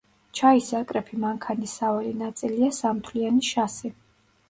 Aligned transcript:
ჩაის 0.37 0.69
საკრეფი 0.73 1.19
მანქანის 1.27 1.77
სავალი 1.83 2.17
ნაწილია 2.25 2.73
სამთვლიანი 2.81 3.51
შასი. 3.55 3.97